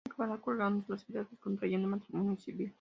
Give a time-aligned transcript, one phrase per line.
[0.09, 2.69] Acabaría colgando los hábitos y contrayendo matrimonio civil.